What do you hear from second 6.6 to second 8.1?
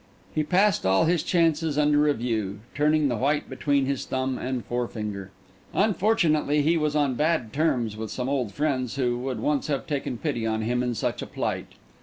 he was on bad terms with